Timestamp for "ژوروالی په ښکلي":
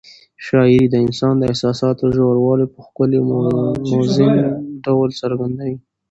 2.15-3.17